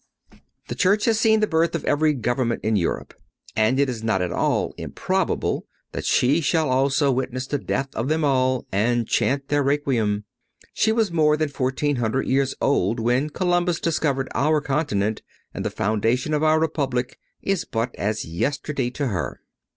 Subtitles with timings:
[0.67, 3.13] The Church has seen the birth of every government of Europe,
[3.55, 8.07] and it is not at all improbable that she shall also witness the death of
[8.07, 10.23] them all and chant their requiem.
[10.73, 15.21] She was more than fourteen hundred years old when Columbus discovered our continent,
[15.53, 19.41] and the foundation of our Republic is but as yesterday to her.